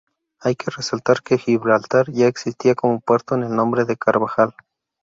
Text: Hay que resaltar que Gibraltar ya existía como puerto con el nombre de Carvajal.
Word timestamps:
Hay 0.39 0.55
que 0.55 0.71
resaltar 0.75 1.21
que 1.21 1.37
Gibraltar 1.37 2.11
ya 2.11 2.25
existía 2.25 2.73
como 2.73 3.01
puerto 3.01 3.35
con 3.35 3.43
el 3.43 3.55
nombre 3.55 3.85
de 3.85 3.97
Carvajal. 3.97 4.55